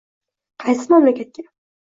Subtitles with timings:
[0.63, 1.47] Qaysi mamlakatga?